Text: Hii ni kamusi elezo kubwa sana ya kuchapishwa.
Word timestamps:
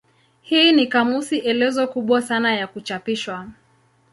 Hii 0.41 0.71
ni 0.71 0.87
kamusi 0.87 1.37
elezo 1.37 1.87
kubwa 1.87 2.21
sana 2.21 2.55
ya 2.55 2.67
kuchapishwa. 2.67 3.47